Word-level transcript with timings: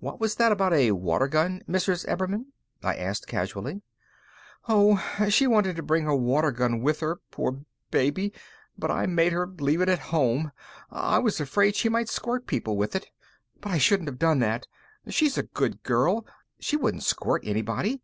"What 0.00 0.18
was 0.18 0.34
that 0.34 0.50
about 0.50 0.72
a 0.72 0.90
water 0.90 1.28
gun, 1.28 1.62
Mrs. 1.68 2.04
Ebbermann?" 2.08 2.46
I 2.82 2.96
asked 2.96 3.28
casually. 3.28 3.82
"Oh, 4.68 4.96
she 5.28 5.46
wanted 5.46 5.76
to 5.76 5.82
bring 5.84 6.02
her 6.06 6.16
water 6.16 6.50
gun 6.50 6.80
with 6.80 6.98
her, 6.98 7.20
poor 7.30 7.60
baby. 7.92 8.32
But 8.76 8.90
I 8.90 9.06
made 9.06 9.32
her 9.32 9.46
leave 9.46 9.80
it 9.80 9.88
at 9.88 10.00
home 10.10 10.50
I 10.90 11.20
was 11.20 11.40
afraid 11.40 11.76
she 11.76 11.88
might 11.88 12.08
squirt 12.08 12.48
people 12.48 12.76
with 12.76 12.96
it. 12.96 13.06
But 13.60 13.70
I 13.70 13.78
shouldn't 13.78 14.08
have 14.08 14.18
done 14.18 14.40
that! 14.40 14.66
She's 15.08 15.38
a 15.38 15.44
good 15.44 15.84
girl! 15.84 16.26
She 16.58 16.76
wouldn't 16.76 17.04
squirt 17.04 17.42
anybody!" 17.46 18.02